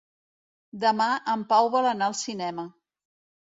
Demà 0.83 1.07
en 1.35 1.45
Pau 1.53 1.71
vol 1.77 1.93
anar 1.93 2.11
al 2.11 2.19
cinema. 2.25 2.69